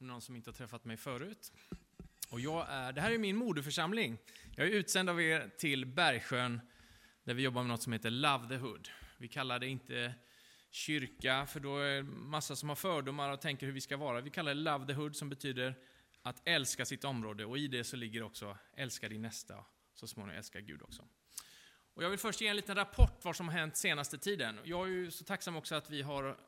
[0.00, 1.52] någon som inte har träffat mig förut.
[2.30, 4.18] Och jag är, det här är min moderförsamling.
[4.56, 6.60] Jag är utsänd av er till Bergsjön,
[7.24, 8.88] där vi jobbar med något som heter Love the Hood.
[9.18, 10.14] Vi kallar det inte
[10.70, 14.20] kyrka, för då är det massa som har fördomar och tänker hur vi ska vara.
[14.20, 15.74] Vi kallar det Love the Hood, som betyder
[16.22, 17.44] att älska sitt område.
[17.44, 21.04] Och i det så ligger också älska din nästa, så småningom älska Gud också.
[21.94, 24.58] Och jag vill först ge en liten rapport vad som har hänt senaste tiden.
[24.64, 26.38] Jag är ju så tacksam också att vi har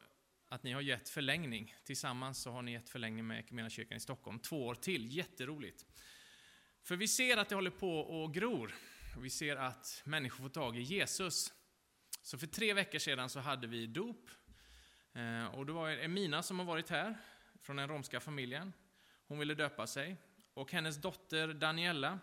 [0.51, 1.75] att ni har gett förlängning.
[1.85, 4.39] Tillsammans så har ni gett förlängning med kyrkan i Stockholm.
[4.39, 5.87] Två år till, jätteroligt.
[6.83, 8.75] För vi ser att det håller på och gror.
[9.19, 11.53] Vi ser att människor får tag i Jesus.
[12.23, 14.31] Så för tre veckor sedan så hade vi dop.
[15.13, 17.19] Eh, och det var Emina som har varit här,
[17.63, 18.73] från den romska familjen.
[19.27, 20.17] Hon ville döpa sig.
[20.55, 22.19] Och hennes dotter Daniela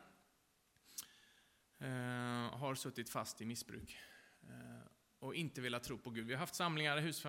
[1.79, 3.97] eh, har suttit fast i missbruk.
[5.19, 6.27] Och inte velat tro på Gud.
[6.27, 7.25] Vi har haft samlingar, hus,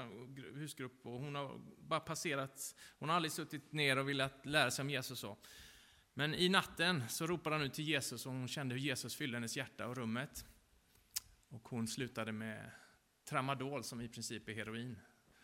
[0.54, 2.74] husgrupp och hon har bara passerat.
[2.98, 5.18] Hon har aldrig suttit ner och velat lära sig om Jesus.
[5.18, 5.36] Så.
[6.14, 9.36] Men i natten så ropade hon ut till Jesus och hon kände hur Jesus fyllde
[9.36, 10.44] hennes hjärta och rummet.
[11.48, 12.70] Och hon slutade med
[13.24, 14.98] tramadol som i princip är heroin.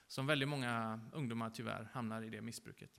[0.06, 2.90] Som väldigt många ungdomar tyvärr hamnar i det missbruket.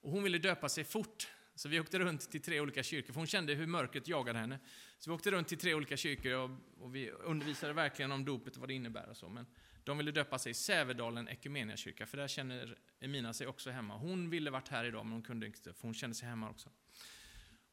[0.00, 3.20] Och hon ville döpa sig fort så vi åkte runt till tre olika kyrkor, för
[3.20, 4.58] hon kände hur mörkret jagade henne.
[4.98, 8.54] Så vi åkte runt till tre olika kyrkor och, och vi undervisade verkligen om dopet
[8.54, 9.28] och vad det innebär och så.
[9.28, 9.46] Men
[9.84, 11.28] de ville döpa sig i Sävedalen
[11.76, 13.96] kyrka, för där känner Emina sig också hemma.
[13.96, 16.70] Hon ville varit här idag, men hon kunde inte, för hon kände sig hemma också.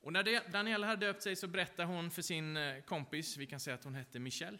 [0.01, 3.59] Och när Daniela hade döpt sig så berättade hon för sin eh, kompis, vi kan
[3.59, 4.57] säga att hon hette Michelle.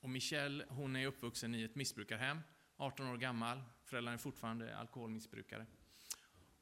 [0.00, 2.40] Och Michelle, hon är uppvuxen i ett missbrukarhem,
[2.76, 5.66] 18 år gammal, föräldrarna är fortfarande alkoholmissbrukare.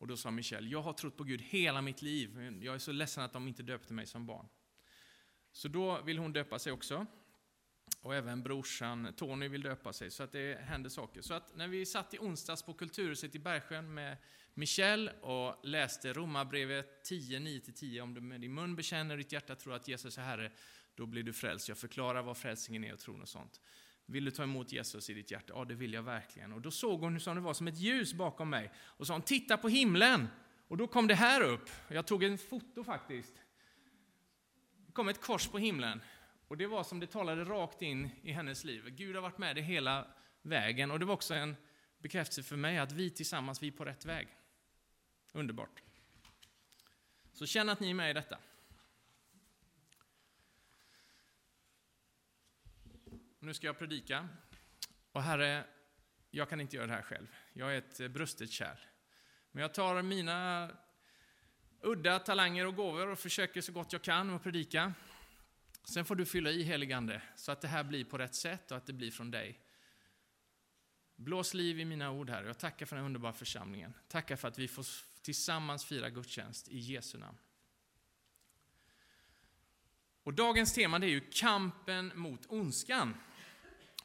[0.03, 2.58] Och då sa Michelle, jag har trott på Gud hela mitt liv.
[2.62, 4.48] Jag är så ledsen att de inte döpte mig som barn.
[5.53, 7.06] Så då vill hon döpa sig också.
[8.00, 11.23] Och även brorsan Tony vill döpa sig, så att det händer saker.
[11.23, 14.17] Så att när vi satt i onsdags på Kulturhuset i Bergsjön med
[14.55, 19.75] Michelle och läste Romarbrevet 10, 9-10, om du med din mun bekänner ditt hjärta tror
[19.75, 20.53] att Jesus är Herre,
[20.95, 21.69] då blir du frälst.
[21.69, 23.61] Jag förklarar vad frälsningen är och tron och sånt.
[24.12, 25.52] Vill du ta emot Jesus i ditt hjärta?
[25.56, 26.52] Ja, det vill jag verkligen.
[26.52, 28.70] Och då såg hon som det var som ett ljus bakom mig.
[28.77, 30.28] Och sa hon, titta på himlen!
[30.68, 31.70] Och då kom det här upp.
[31.89, 33.34] Jag tog en foto faktiskt.
[34.86, 36.01] Det kom ett kors på himlen.
[36.48, 38.89] Och det var som det talade rakt in i hennes liv.
[38.89, 40.06] Gud har varit med det hela
[40.42, 40.90] vägen.
[40.90, 41.56] Och det var också en
[41.98, 44.28] bekräftelse för mig att vi tillsammans, vi är på rätt väg.
[45.33, 45.83] Underbart.
[47.33, 48.39] Så känn att ni är med i detta.
[53.42, 54.29] Nu ska jag predika.
[55.13, 55.64] Och Herre,
[56.30, 57.27] jag kan inte göra det här själv.
[57.53, 58.77] Jag är ett eh, brustet kärl.
[59.53, 60.70] Men jag tar mina
[61.81, 64.95] udda talanger och gåvor och försöker så gott jag kan att predika.
[65.85, 68.77] Sen får du fylla i heligande så att det här blir på rätt sätt och
[68.77, 69.61] att det blir från dig.
[71.17, 72.45] Blås liv i mina ord här.
[72.45, 73.95] Jag tackar för den underbara församlingen.
[74.08, 74.86] Tackar för att vi får
[75.23, 77.39] tillsammans fira gudstjänst i Jesu namn.
[80.23, 83.14] Och dagens tema är ju kampen mot ondskan.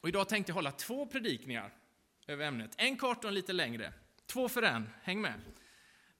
[0.08, 1.74] Och idag tänkte jag hålla två predikningar
[2.28, 2.72] över ämnet.
[2.78, 3.94] En kort och en lite längre.
[4.26, 5.42] Två för en, häng med.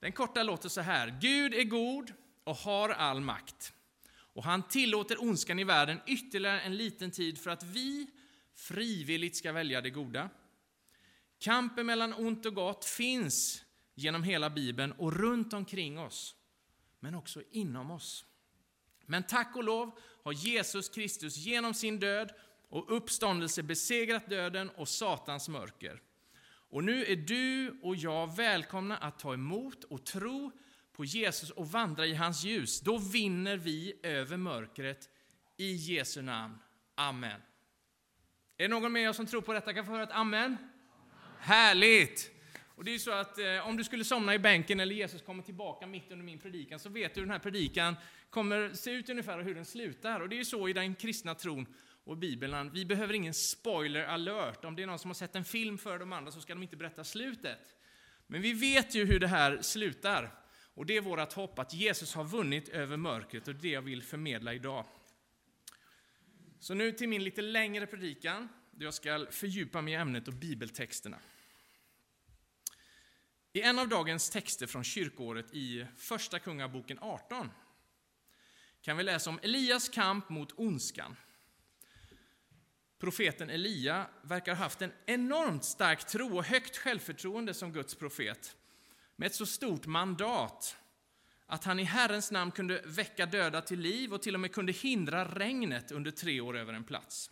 [0.00, 1.18] Den korta låter så här.
[1.20, 2.12] Gud är god
[2.44, 3.72] och har all makt.
[4.10, 8.06] Och han tillåter ondskan i världen ytterligare en liten tid för att vi
[8.54, 10.30] frivilligt ska välja det goda.
[11.38, 16.34] Kampen mellan ont och gott finns genom hela Bibeln och runt omkring oss,
[17.00, 18.24] men också inom oss.
[19.06, 22.32] Men tack och lov har Jesus Kristus genom sin död
[22.68, 26.00] och uppståndelse besegrat döden och Satans mörker.
[26.70, 30.52] Och nu är du och jag välkomna att ta emot och tro
[30.92, 32.80] på Jesus och vandra i hans ljus.
[32.80, 35.08] Då vinner vi över mörkret
[35.56, 36.58] i Jesu namn.
[36.94, 37.40] Amen.
[38.56, 39.74] Är det någon med er som tror på detta?
[39.74, 40.44] Kan få höra ett amen?
[40.44, 40.56] amen.
[41.38, 42.30] Härligt!
[42.76, 45.42] Och det är så att eh, om du skulle somna i bänken eller Jesus kommer
[45.42, 47.96] tillbaka mitt under min predikan så vet du hur den här predikan
[48.30, 50.20] kommer se ut ungefär och hur den slutar.
[50.20, 51.66] Och det är ju så i den kristna tron
[52.08, 54.64] och Bibeln, vi behöver ingen spoiler alert.
[54.64, 56.62] Om det är någon som har sett en film för de andra så ska de
[56.62, 57.76] inte berätta slutet.
[58.26, 60.34] Men vi vet ju hur det här slutar.
[60.74, 64.02] Och det är vårt hopp att Jesus har vunnit över mörkret och det jag vill
[64.02, 64.84] förmedla idag.
[66.60, 70.34] Så nu till min lite längre predikan, där jag ska fördjupa mig i ämnet och
[70.34, 71.18] bibeltexterna.
[73.52, 77.50] I en av dagens texter från kyrkåret i Första Kungaboken 18
[78.82, 81.16] kan vi läsa om Elias kamp mot ondskan
[82.98, 88.56] profeten Elia verkar ha haft en enormt stark tro och högt självförtroende som Guds profet.
[89.16, 90.76] Med ett så stort mandat
[91.46, 94.72] att han i Herrens namn kunde väcka döda till liv och till och med kunde
[94.72, 97.30] hindra regnet under tre år över en plats.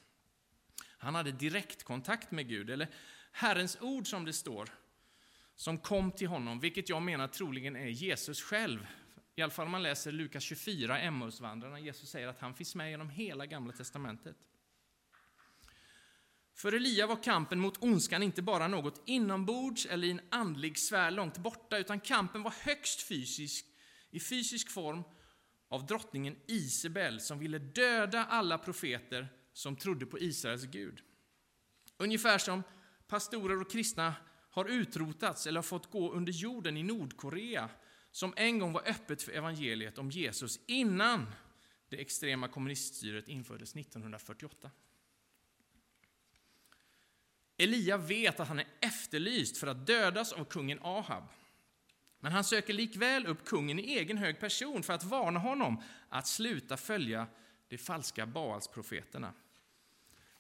[0.99, 2.89] Han hade direktkontakt med Gud, eller
[3.33, 4.71] Herrens ord som det står.
[5.59, 8.87] som kom till honom, vilket jag menar troligen är Jesus själv.
[9.35, 11.81] I alla fall om man läser Lukas 24, Emmausvandrarna.
[11.81, 14.37] Jesus säger att han finns med genom hela Gamla Testamentet.
[16.57, 21.11] För Elia var kampen mot ondskan inte bara något inombords eller i en andlig sfär
[21.11, 23.67] långt borta, utan kampen var högst fysisk,
[24.11, 25.03] i fysisk form
[25.69, 31.01] av drottningen Isabel som ville döda alla profeter som trodde på Israels Gud.
[31.97, 32.63] Ungefär som
[33.07, 34.15] pastorer och kristna
[34.51, 37.71] har utrotats eller har fått gå under jorden i Nordkorea
[38.11, 41.27] som en gång var öppet för evangeliet om Jesus innan
[41.89, 44.71] det extrema kommuniststyret infördes 1948.
[47.57, 51.25] Elia vet att han är efterlyst för att dödas av kungen Ahab.
[52.21, 56.27] Men han söker likväl upp kungen i egen hög person för att varna honom att
[56.27, 57.27] sluta följa
[57.69, 59.33] de falska Baalsprofeterna.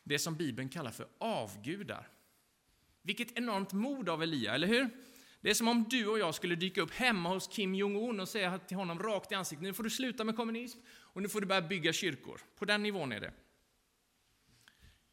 [0.05, 2.09] Det som Bibeln kallar för avgudar.
[3.03, 4.89] Vilket enormt mod av Elia, eller hur?
[5.41, 8.29] Det är som om du och jag skulle dyka upp hemma hos Kim Jong-Un och
[8.29, 11.41] säga till honom rakt i ansiktet, nu får du sluta med kommunism och nu får
[11.41, 12.41] du börja bygga kyrkor.
[12.57, 13.33] På den nivån är det.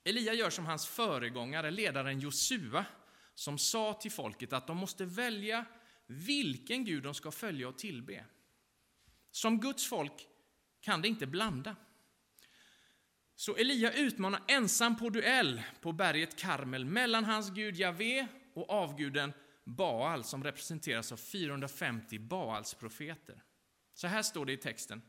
[0.04, 2.86] Elia gör som hans föregångare, ledaren Josua,
[3.36, 5.66] som sa till folket att de måste välja
[6.06, 8.26] vilken Gud de ska följa och tillbe.
[9.32, 10.28] Som Guds folk
[10.82, 11.76] kan det inte blanda.
[13.36, 19.34] Så Elia utmanar ensam på duell på berget Karmel mellan hans gud Javé och avguden
[19.64, 23.44] Baal som representeras av 450 Baals profeter.
[23.94, 25.02] Så här står det i texten.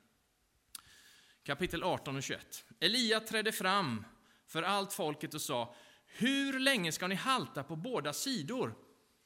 [1.43, 2.64] Kapitel 18 och 21.
[2.81, 4.05] Elia trädde fram
[4.54, 5.74] för allt folket och sa
[6.06, 8.74] Hur länge ska ni halta på båda sidor?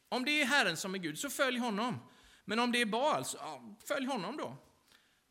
[0.08, 2.00] Om det är Herren som är Gud, så följ honom.
[2.44, 4.56] Men om det är Baal, så ja, följ honom då.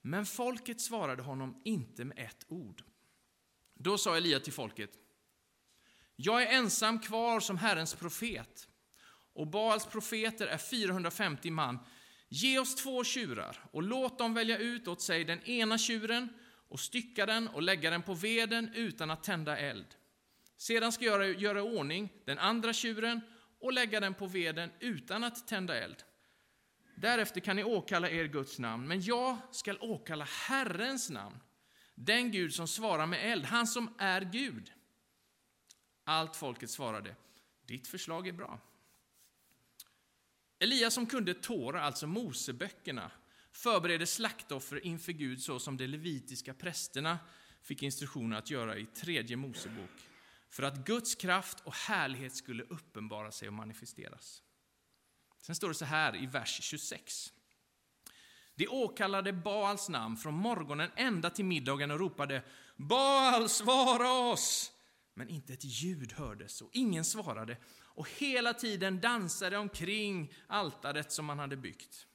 [0.01, 2.83] Men folket svarade honom inte med ett ord.
[3.73, 4.91] Då sa Elia till folket,
[6.15, 8.67] jag är ensam kvar som Herrens profet
[9.33, 11.79] och Baals profeter är 450 man.
[12.29, 16.29] Ge oss två tjurar och låt dem välja ut åt sig den ena tjuren
[16.69, 19.95] och stycka den och lägga den på veden utan att tända eld.
[20.57, 23.21] Sedan ska jag göra i ordning den andra tjuren
[23.59, 26.03] och lägga den på veden utan att tända eld.
[26.95, 31.39] Därefter kan ni åkalla er Guds namn, men jag skall åkalla Herrens namn,
[31.95, 34.71] den Gud som svarar med eld, han som är Gud.
[36.03, 37.15] Allt folket svarade,
[37.65, 38.59] ditt förslag är bra.
[40.59, 43.11] Elias som kunde Tora, alltså Moseböckerna,
[43.57, 47.19] förbereder slaktoffer inför Gud så som de levitiska prästerna
[47.61, 50.09] fick instruktioner att göra i tredje Mosebok
[50.49, 54.41] för att Guds kraft och härlighet skulle uppenbara sig och manifesteras.
[55.41, 57.33] Sen står det så här i vers 26.
[58.55, 62.43] De åkallade Baals namn från morgonen ända till middagen och ropade
[62.75, 64.71] Baal, svara oss!
[65.13, 71.25] Men inte ett ljud hördes och ingen svarade och hela tiden dansade omkring altaret som
[71.25, 72.07] man hade byggt.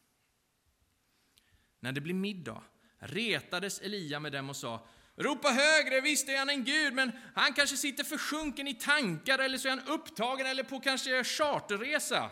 [1.83, 2.63] När det blev middag
[2.99, 4.87] retades Elia med dem och sa
[5.17, 9.59] Ropa högre, visst är han en gud, men han kanske sitter försjunken i tankar eller
[9.59, 12.31] så är han upptagen eller på kanske charterresa.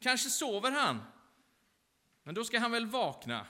[0.00, 1.02] Kanske sover han.
[2.22, 3.46] Men då ska han väl vakna.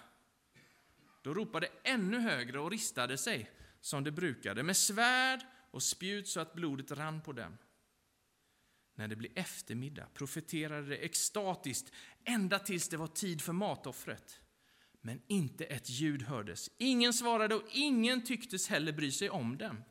[1.22, 3.50] Då ropade ännu högre och ristade sig
[3.80, 5.40] som det brukade med svärd
[5.70, 7.58] och spjut så att blodet rann på dem.
[8.94, 11.92] När det blev eftermiddag profeterade det extatiskt
[12.24, 14.41] ända tills det var tid för matoffret.
[15.04, 16.70] Men inte ett ljud hördes.
[16.78, 19.84] Ingen svarade och ingen tycktes heller bry sig om dem.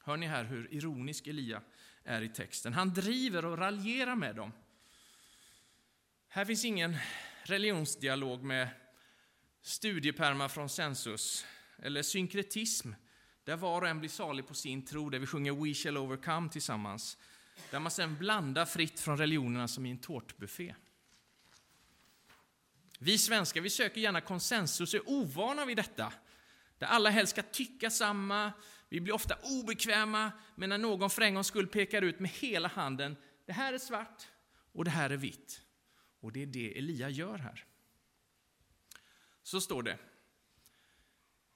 [0.00, 1.62] Hör ni här hur ironisk Elia
[2.04, 2.72] är i texten?
[2.72, 4.52] Han driver och raljerar med dem.
[6.28, 6.96] Här finns ingen
[7.42, 8.68] religionsdialog med
[9.62, 11.46] studieperma från census
[11.78, 12.92] eller synkretism
[13.44, 16.48] där var och en blir salig på sin tro, där vi sjunger We shall overcome
[16.48, 17.18] tillsammans.
[17.70, 20.74] Där man sen blandar fritt från religionerna som i en tårtbuffé.
[22.98, 26.12] Vi svenskar vi söker gärna konsensus och är ovana vid detta.
[26.78, 28.52] Där alla helst ska tycka samma.
[28.88, 32.68] Vi blir ofta obekväma men när någon för en gångs skull pekar ut med hela
[32.68, 33.16] handen.
[33.46, 34.28] Det här är svart
[34.72, 35.60] och det här är vitt.
[36.20, 37.64] Och det är det Elia gör här.
[39.42, 39.98] Så står det.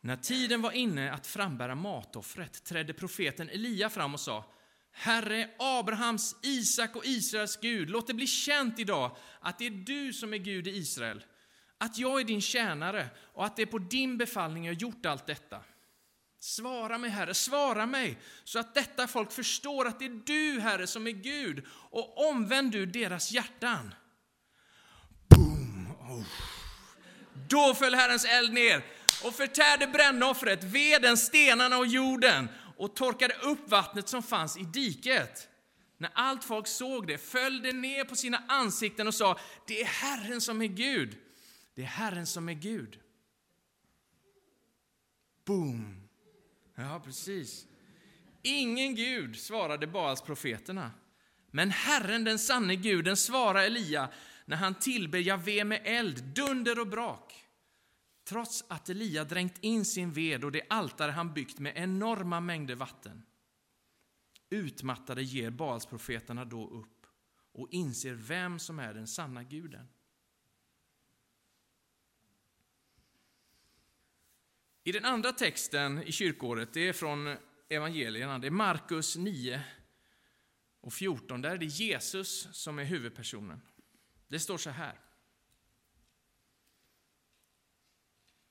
[0.01, 4.53] När tiden var inne att frambära matoffret trädde profeten Elia fram och sa
[4.93, 10.13] Herre Abrahams, Isak och Israels Gud, låt det bli känt idag att det är du
[10.13, 11.25] som är Gud i Israel
[11.83, 15.27] att jag är din tjänare och att det är på din befallning jag gjort allt
[15.27, 15.59] detta.
[16.41, 20.87] Svara mig, Herre, svara mig, så att detta folk förstår att det är du, Herre,
[20.87, 23.95] som är Gud, och omvänd du deras hjärtan.
[25.29, 25.87] Boom!
[26.01, 26.27] Oh.
[27.49, 28.85] Då föll Herrens eld ner
[29.25, 35.49] och förtärde brännoffret, veden, stenarna och jorden och torkade upp vattnet som fanns i diket.
[35.99, 39.87] När allt folk såg det föll det ner på sina ansikten och sa, det är
[39.87, 41.19] Herren som är Gud.
[41.75, 43.01] Det är Herren som är Gud.
[45.45, 46.09] Boom!
[46.75, 47.67] Ja, precis.
[48.43, 50.91] Ingen Gud, svarade Baals profeterna.
[51.51, 54.11] Men Herren, den sanne guden, svarade Elia
[54.45, 57.45] när han tillber Javé med eld, dunder och brak.
[58.25, 62.75] Trots att Elia dränkt in sin ved och det altare han byggt med enorma mängder
[62.75, 63.23] vatten.
[64.51, 67.07] Utmattade ger Baalsprofeterna då upp
[67.53, 69.89] och inser vem som är den sanna guden.
[74.85, 77.37] I den andra texten i kyrkåret, det är från
[77.69, 79.63] evangelierna, det är Markus 9
[80.81, 83.61] och 14, där är det Jesus som är huvudpersonen.
[84.29, 84.99] Det står så här.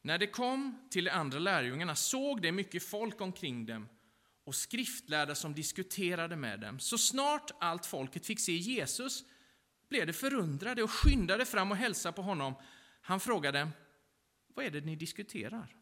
[0.02, 3.90] När de kom till de andra lärjungarna såg de mycket folk omkring dem
[4.44, 6.80] och skriftlärda som diskuterade med dem.
[6.80, 9.24] Så snart allt folket fick se Jesus
[9.90, 12.54] blev de förundrade och skyndade fram och hälsade på honom.
[13.02, 13.70] Han frågade,
[14.48, 15.76] vad är det ni diskuterar?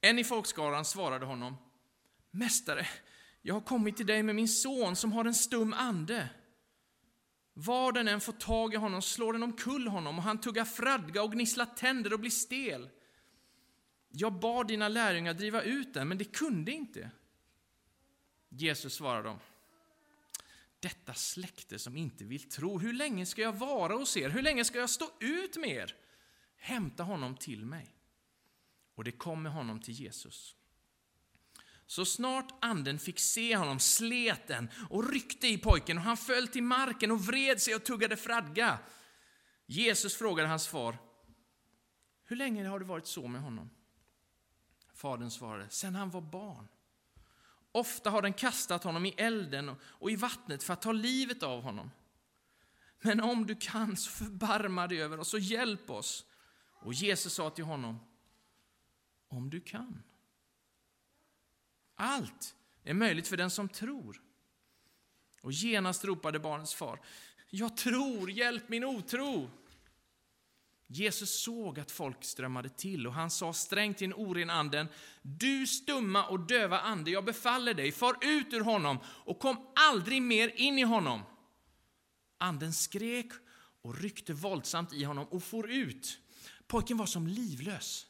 [0.00, 1.56] En i folkskaran svarade honom,
[2.30, 2.86] Mästare,
[3.42, 6.28] jag har kommit till dig med min son som har en stum ande.
[7.54, 11.22] Var den än får tag i honom slår den omkull honom och han tuggar fradga
[11.22, 12.90] och gnisslar tänder och blir stel.
[14.08, 17.10] Jag bad dina lärjungar driva ut den, men de kunde inte.
[18.48, 19.38] Jesus svarade dem.
[20.80, 24.28] Detta släkte som inte vill tro, hur länge ska jag vara hos er?
[24.28, 25.94] Hur länge ska jag stå ut med er?
[26.56, 27.97] Hämta honom till mig.
[28.98, 30.54] Och det kom med honom till Jesus.
[31.86, 36.48] Så snart anden fick se honom slet den och ryckte i pojken och han föll
[36.48, 38.78] till marken och vred sig och tuggade fradga.
[39.66, 40.98] Jesus frågade hans far,
[42.24, 43.70] hur länge har det varit så med honom?
[44.94, 46.68] Fadern svarade, sen han var barn.
[47.72, 51.62] Ofta har den kastat honom i elden och i vattnet för att ta livet av
[51.62, 51.90] honom.
[53.00, 56.24] Men om du kan, så förbarma dig över oss och hjälp oss.
[56.82, 58.07] Och Jesus sa till honom,
[59.28, 60.02] om du kan.
[61.94, 62.54] Allt
[62.84, 64.22] är möjligt för den som tror.
[65.42, 67.00] Och genast ropade barnets far,
[67.50, 69.50] jag tror, hjälp min otro.
[70.86, 74.88] Jesus såg att folk strömmade till och han sa strängt till den oren anden,
[75.22, 80.22] du stumma och döva ande, jag befaller dig, far ut ur honom och kom aldrig
[80.22, 81.22] mer in i honom.
[82.38, 83.32] Anden skrek
[83.82, 86.18] och ryckte våldsamt i honom och for ut.
[86.66, 88.07] Pojken var som livlös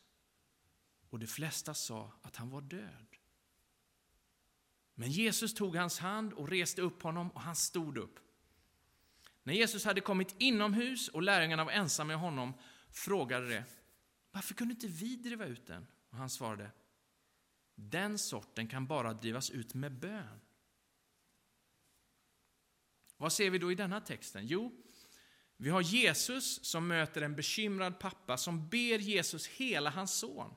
[1.10, 3.06] och de flesta sa att han var död.
[4.94, 8.18] Men Jesus tog hans hand och reste upp honom och han stod upp.
[9.42, 12.54] När Jesus hade kommit inomhus och lärjungarna var ensamma med honom
[12.90, 13.62] frågade de
[14.30, 15.86] varför kunde inte vi driva ut den?
[16.10, 16.70] Och han svarade
[17.74, 20.40] den sorten kan bara drivas ut med bön.
[23.16, 24.46] Vad ser vi då i denna texten?
[24.46, 24.84] Jo,
[25.56, 30.54] vi har Jesus som möter en bekymrad pappa som ber Jesus hela hans son.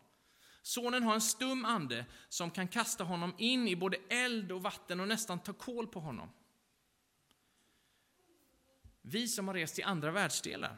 [0.62, 5.00] Sonen har en stum ande som kan kasta honom in i både eld och vatten
[5.00, 6.30] och nästan ta kål på honom.
[9.02, 10.78] Vi som har rest till andra världsdelar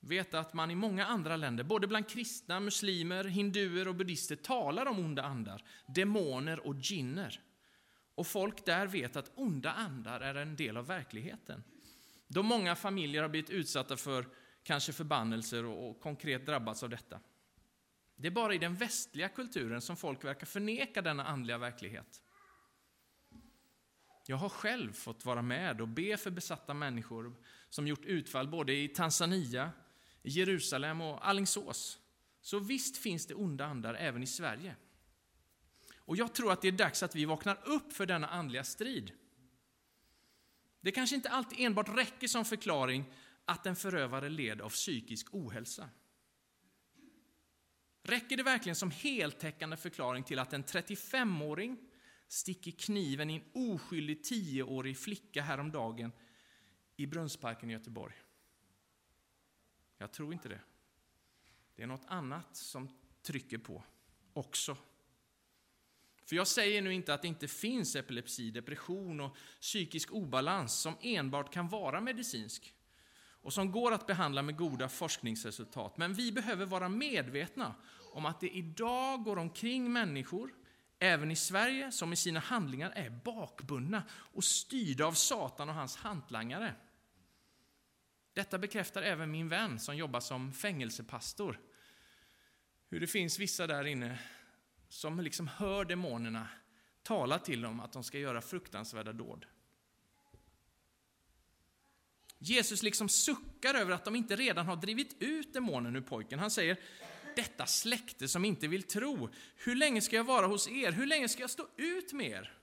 [0.00, 4.86] vet att man i många andra länder, både bland kristna, muslimer, hinduer och buddhister, talar
[4.86, 7.40] om onda andar, demoner och jinner.
[8.14, 11.64] Och folk där vet att onda andar är en del av verkligheten.
[12.26, 14.26] Då många familjer har blivit utsatta för
[14.62, 17.20] kanske förbannelser och konkret drabbats av detta.
[18.16, 22.22] Det är bara i den västliga kulturen som folk verkar förneka denna andliga verklighet.
[24.26, 27.34] Jag har själv fått vara med och be för besatta människor
[27.68, 29.72] som gjort utfall både i Tanzania,
[30.22, 31.98] i Jerusalem och Allingsås.
[32.40, 34.76] Så visst finns det onda andar även i Sverige.
[35.96, 39.12] Och jag tror att det är dags att vi vaknar upp för denna andliga strid.
[40.80, 43.04] Det kanske inte alltid enbart räcker som förklaring
[43.44, 45.88] att en förövare led av psykisk ohälsa.
[48.06, 51.78] Räcker det verkligen som heltäckande förklaring till att en 35-åring
[52.28, 56.12] sticker kniven i en oskyldig 10-årig flicka häromdagen
[56.96, 58.14] i Brunnsparken i Göteborg?
[59.98, 60.60] Jag tror inte det.
[61.76, 62.88] Det är något annat som
[63.22, 63.84] trycker på
[64.32, 64.76] också.
[66.24, 70.96] För jag säger nu inte att det inte finns epilepsi, depression och psykisk obalans som
[71.00, 72.74] enbart kan vara medicinsk
[73.44, 75.96] och som går att behandla med goda forskningsresultat.
[75.96, 77.74] Men vi behöver vara medvetna
[78.12, 80.54] om att det idag går omkring människor,
[80.98, 85.96] även i Sverige, som i sina handlingar är bakbundna och styrda av Satan och hans
[85.96, 86.74] hantlangare.
[88.32, 91.60] Detta bekräftar även min vän som jobbar som fängelsepastor.
[92.90, 94.18] Hur det finns vissa där inne
[94.88, 96.48] som liksom hör demonerna
[97.02, 99.46] tala till dem att de ska göra fruktansvärda dåd.
[102.44, 106.38] Jesus liksom suckar över att de inte redan har drivit ut demonen ur pojken.
[106.38, 106.78] Han säger,
[107.36, 110.92] detta släkte som inte vill tro, hur länge ska jag vara hos er?
[110.92, 112.58] Hur länge ska jag stå ut med er?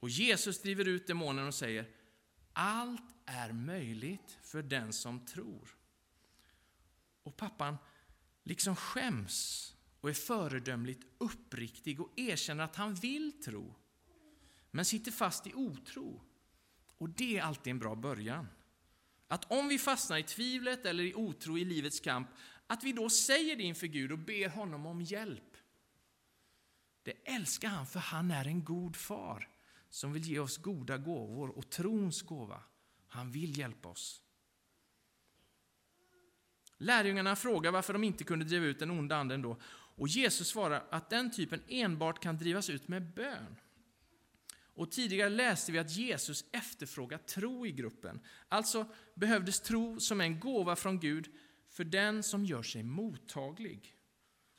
[0.00, 1.88] Och Jesus driver ut demonen och säger,
[2.52, 5.76] allt är möjligt för den som tror.
[7.22, 7.76] Och pappan
[8.42, 9.68] liksom skäms
[10.00, 13.74] och är föredömligt uppriktig och erkänner att han vill tro,
[14.70, 16.22] men sitter fast i otro.
[17.02, 18.48] Och det är alltid en bra början.
[19.28, 22.28] Att om vi fastnar i tvivlet eller i otro i livets kamp,
[22.66, 25.56] att vi då säger det inför Gud och ber honom om hjälp.
[27.02, 29.48] Det älskar han, för han är en god far
[29.90, 32.62] som vill ge oss goda gåvor och trons gåva.
[33.08, 34.22] Han vill hjälpa oss.
[36.78, 39.56] Lärjungarna frågar varför de inte kunde driva ut den onda anden då.
[39.96, 43.56] Och Jesus svarar att den typen enbart kan drivas ut med bön.
[44.74, 48.20] Och tidigare läste vi att Jesus efterfrågar tro i gruppen.
[48.48, 51.28] Alltså behövdes tro som en gåva från Gud
[51.68, 53.96] för den som gör sig mottaglig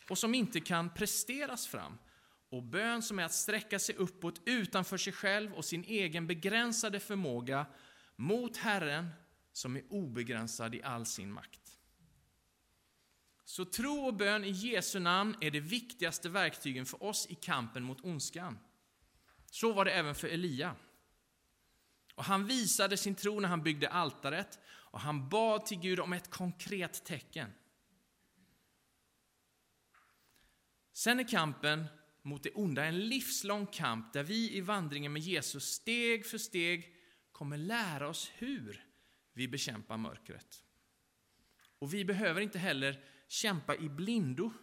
[0.10, 1.98] och som inte kan presteras fram.
[2.50, 7.00] Och bön som är att sträcka sig uppåt utanför sig själv och sin egen begränsade
[7.00, 7.66] förmåga
[8.16, 9.10] mot Herren
[9.52, 11.80] som är obegränsad i all sin makt.
[13.46, 17.84] Så tro och bön i Jesu namn är det viktigaste verktygen för oss i kampen
[17.84, 18.60] mot ondskan.
[19.54, 20.76] Så var det även för Elia.
[22.16, 26.14] Och han visade sin tro när han byggde altaret och han bad till Gud om
[26.14, 27.52] ett konkret tecken.
[30.94, 31.86] Sen är kampen
[32.22, 36.96] mot det onda en livslång kamp där vi i vandringen med Jesus steg för steg
[37.32, 38.86] kommer lära oss hur
[39.34, 40.64] vi bekämpar mörkret.
[41.80, 44.54] Och vi behöver inte heller kämpa i blindo.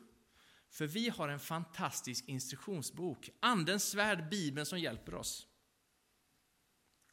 [0.71, 5.47] För vi har en fantastisk instruktionsbok, Andens svärd, Bibeln, som hjälper oss.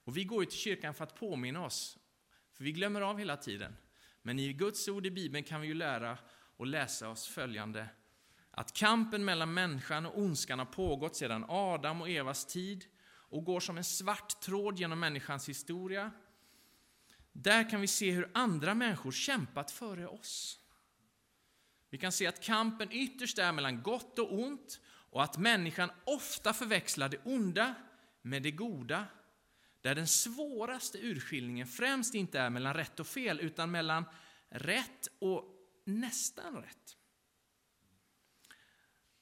[0.04, 1.98] Och vi går ju till kyrkan för att påminna oss,
[2.54, 3.78] för vi glömmer av hela tiden.
[4.22, 6.18] Men i Guds ord i Bibeln kan vi ju lära
[6.58, 7.90] och läsa oss följande.
[8.52, 12.86] Att kampen mellan människan och ondskan har pågått sedan Adam och Evas tid
[13.30, 16.12] och går som en svart tråd genom människans historia.
[17.32, 20.60] Där kan vi se hur andra människor kämpat före oss.
[21.90, 26.54] Vi kan se att kampen ytterst är mellan gott och ont och att människan ofta
[26.54, 27.76] förväxlar det onda
[28.22, 29.06] med det goda.
[29.82, 34.06] Där den svåraste urskiljningen främst inte är mellan rätt och fel utan mellan
[34.50, 35.46] rätt och
[35.86, 36.98] nästan rätt.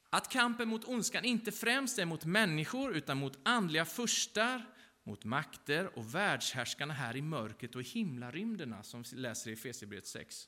[0.10, 4.66] Att kampen mot ondskan inte främst är mot människor utan mot andliga furstar,
[5.04, 10.08] mot makter och världshärskarna här i mörkret och i himlarymderna som vi läser i Efesierbrevet
[10.08, 10.48] 6.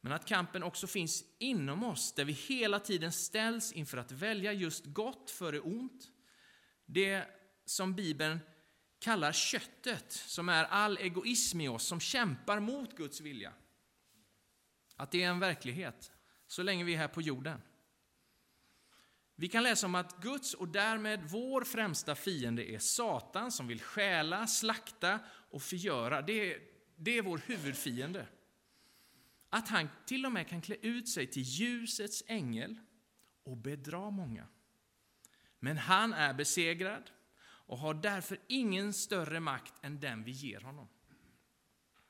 [0.00, 4.52] Men att kampen också finns inom oss, där vi hela tiden ställs inför att välja
[4.52, 6.08] just gott före ont.
[6.86, 7.24] Det
[7.64, 8.40] som Bibeln
[8.98, 13.52] kallar köttet, som är all egoism i oss, som kämpar mot Guds vilja.
[14.96, 16.12] Att det är en verklighet,
[16.46, 17.62] så länge vi är här på jorden.
[19.34, 23.80] Vi kan läsa om att Guds och därmed vår främsta fiende är Satan som vill
[23.80, 26.22] stjäla, slakta och förgöra.
[26.22, 26.60] Det är,
[26.96, 28.26] det är vår huvudfiende
[29.50, 32.80] att han till och med kan klä ut sig till ljusets ängel
[33.44, 34.46] och bedra många.
[35.58, 40.88] Men han är besegrad och har därför ingen större makt än den vi ger honom.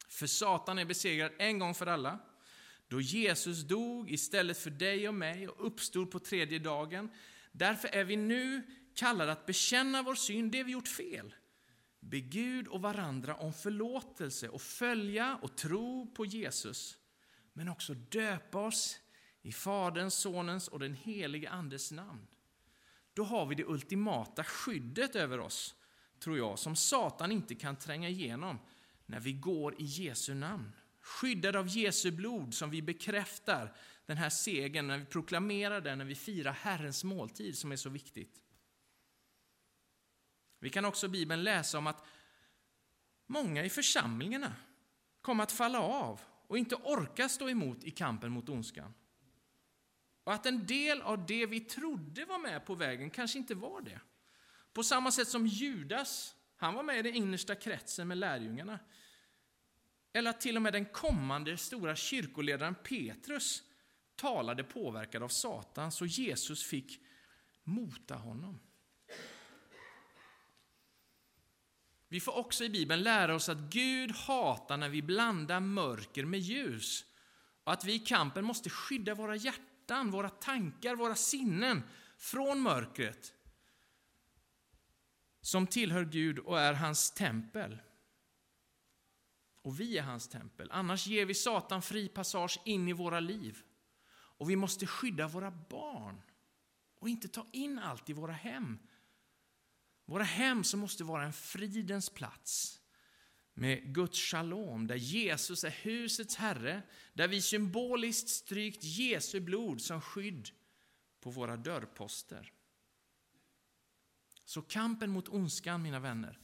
[0.08, 2.18] För Satan är besegrad en gång för alla,
[2.88, 7.10] då Jesus dog istället för dig och mig och uppstod på tredje dagen.
[7.52, 8.62] Därför är vi nu
[8.94, 11.34] kallade att bekänna vår synd, det vi gjort fel.
[12.00, 16.98] Be Gud och varandra om förlåtelse och följa och tro på Jesus
[17.58, 19.00] men också döpa oss
[19.42, 22.26] i Faderns, Sonens och den helige Andes namn.
[23.14, 25.74] Då har vi det ultimata skyddet över oss,
[26.18, 28.58] tror jag, som Satan inte kan tränga igenom
[29.06, 30.72] när vi går i Jesu namn.
[31.00, 36.04] Skyddade av Jesu blod som vi bekräftar den här segern när vi proklamerar den, när
[36.04, 38.42] vi firar Herrens måltid som är så viktigt.
[40.58, 42.06] Vi kan också i Bibeln läsa om att
[43.26, 44.56] många i församlingarna
[45.20, 48.94] kom att falla av och inte orkar stå emot i kampen mot ondskan.
[50.24, 53.80] Och att en del av det vi trodde var med på vägen kanske inte var
[53.80, 54.00] det.
[54.72, 58.78] På samma sätt som Judas, han var med i den innersta kretsen med lärjungarna.
[60.12, 63.62] Eller att till och med den kommande stora kyrkoledaren Petrus
[64.16, 67.00] talade påverkad av Satan, så Jesus fick
[67.62, 68.60] mota honom.
[72.08, 76.40] Vi får också i Bibeln lära oss att Gud hatar när vi blandar mörker med
[76.40, 77.04] ljus
[77.64, 81.82] och att vi i kampen måste skydda våra hjärtan, våra tankar, våra sinnen
[82.16, 83.34] från mörkret
[85.40, 87.78] som tillhör Gud och är hans tempel.
[89.62, 90.68] Och vi är hans tempel.
[90.72, 93.62] Annars ger vi Satan fri passage in i våra liv.
[94.10, 96.22] Och vi måste skydda våra barn
[96.98, 98.78] och inte ta in allt i våra hem.
[100.08, 102.80] Våra hem som måste vara en fridens plats
[103.54, 110.00] med Guds shalom, där Jesus är husets herre, där vi symboliskt strykt Jesu blod som
[110.00, 110.50] skydd
[111.20, 112.52] på våra dörrposter.
[114.44, 116.38] Så kampen mot ondskan, mina vänner,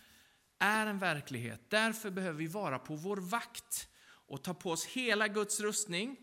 [0.59, 1.61] är en verklighet.
[1.69, 6.17] Därför behöver vi vara på vår vakt och ta på oss hela Guds rustning.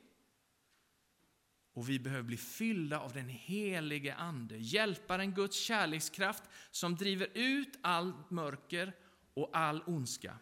[1.81, 7.79] Och vi behöver bli fyllda av den helige Ande, hjälparen Guds kärlekskraft som driver ut
[7.81, 8.93] allt mörker
[9.33, 10.37] och all ondska.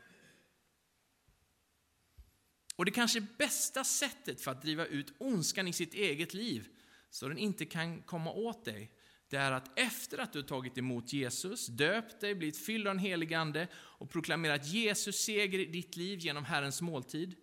[2.76, 6.68] Och det kanske bästa sättet för att driva ut ondskan i sitt eget liv,
[7.10, 8.92] så den inte kan komma åt dig,
[9.30, 13.04] det är att efter att du tagit emot Jesus, döpt dig, blivit fylld av den
[13.04, 17.36] helige Ande och proklamerat Jesus seger i ditt liv genom Herrens måltid,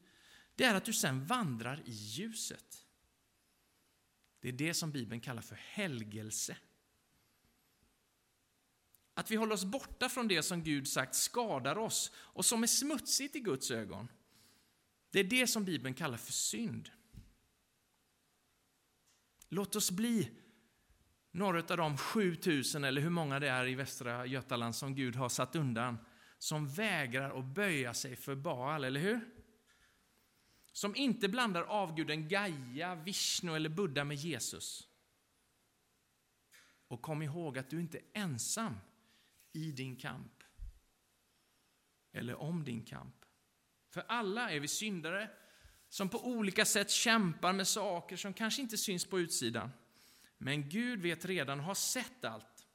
[0.55, 2.86] det är att du sen vandrar i ljuset.
[4.47, 6.57] Det är det som Bibeln kallar för helgelse.
[9.15, 12.67] Att vi håller oss borta från det som Gud sagt skadar oss och som är
[12.67, 14.09] smutsigt i Guds ögon.
[15.11, 16.91] Det är det som Bibeln kallar för synd.
[19.49, 20.31] Låt oss bli
[21.31, 25.29] några av de 7000 eller hur många det är i Västra Götaland som Gud har
[25.29, 25.99] satt undan
[26.39, 29.36] som vägrar att böja sig för Baal, eller hur?
[30.77, 34.89] Som inte blandar avguden Gaia, Vishnu eller Buddha med Jesus.
[36.89, 38.77] Och kom ihåg att du inte är ensam
[39.53, 40.43] i din kamp.
[42.13, 43.25] Eller om din kamp.
[43.89, 45.31] För alla är vi syndare
[45.89, 49.71] som på olika sätt kämpar med saker som kanske inte syns på utsidan.
[50.39, 52.67] Men Gud vet redan och har sett allt.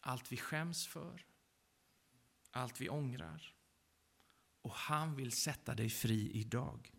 [0.00, 1.26] Allt vi skäms för,
[2.50, 3.54] allt vi ångrar.
[4.62, 6.97] Och han vill sätta dig fri idag.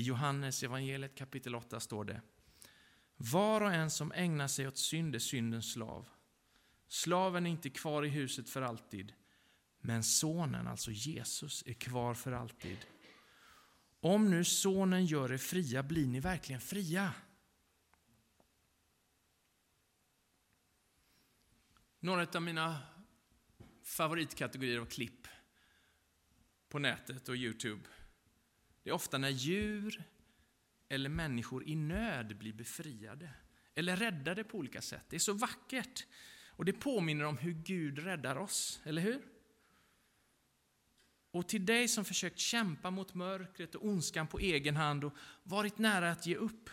[0.00, 2.20] I Johannes evangeliet kapitel 8 står det
[3.16, 6.08] Var och en som ägnar sig åt synd är syndens slav.
[6.88, 9.12] Slaven är inte kvar i huset för alltid,
[9.80, 12.78] men sonen, alltså Jesus, är kvar för alltid.
[14.00, 17.14] Om nu sonen gör er fria, blir ni verkligen fria.
[21.98, 22.78] Några av mina
[23.82, 25.26] favoritkategorier av klipp
[26.68, 27.82] på nätet och Youtube.
[28.90, 30.02] Det är ofta när djur
[30.88, 33.30] eller människor i nöd blir befriade
[33.74, 35.04] eller räddade på olika sätt.
[35.08, 36.06] Det är så vackert
[36.46, 39.22] och det påminner om hur Gud räddar oss, eller hur?
[41.30, 45.78] Och till dig som försökt kämpa mot mörkret och ondskan på egen hand och varit
[45.78, 46.70] nära att ge upp.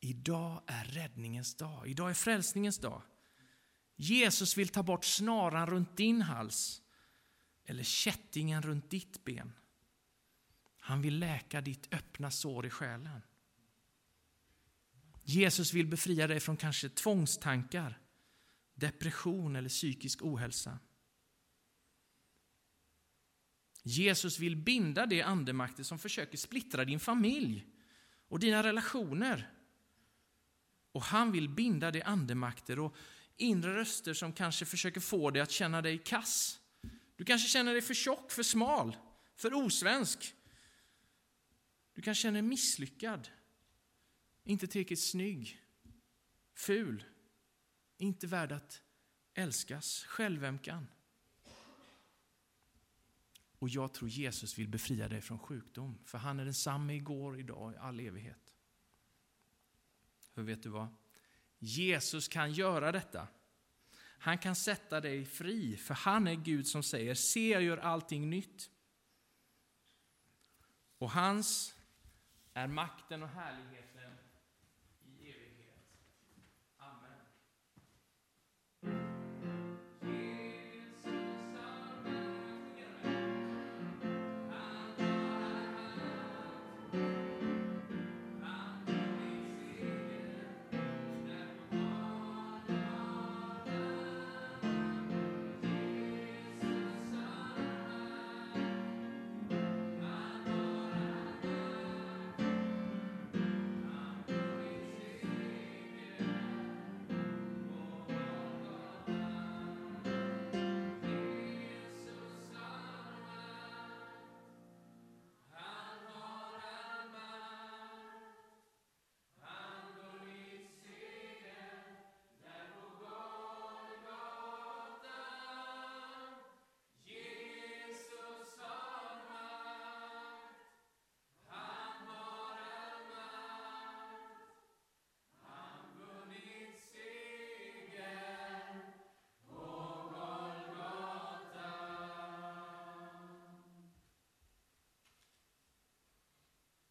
[0.00, 3.02] Idag är räddningens dag, idag är frälsningens dag.
[3.96, 6.82] Jesus vill ta bort snaran runt din hals
[7.64, 9.52] eller kättingen runt ditt ben.
[10.86, 13.22] Han vill läka ditt öppna sår i själen.
[15.22, 17.98] Jesus vill befria dig från kanske tvångstankar,
[18.74, 20.78] depression eller psykisk ohälsa.
[23.82, 27.66] Jesus vill binda de andemakter som försöker splittra din familj
[28.28, 29.50] och dina relationer.
[30.92, 32.96] Och han vill binda de andemakter och
[33.36, 36.60] inre röster som kanske försöker få dig att känna dig kass.
[37.16, 38.96] Du kanske känner dig för tjock, för smal,
[39.36, 40.34] för osvensk.
[41.94, 43.28] Du kan känna dig misslyckad,
[44.44, 45.60] inte tillräckligt snygg,
[46.54, 47.04] ful,
[47.96, 48.82] inte värd att
[49.34, 50.86] älskas, självömkan.
[53.58, 57.72] Och jag tror Jesus vill befria dig från sjukdom, för han är densamme igår, idag,
[57.72, 58.54] i all evighet.
[60.34, 60.88] Hur vet du vad?
[61.58, 63.28] Jesus kan göra detta.
[64.18, 68.30] Han kan sätta dig fri, för han är Gud som säger se jag gör allting
[68.30, 68.70] nytt.
[70.98, 71.73] Och hans
[72.54, 73.93] är makten och härligheten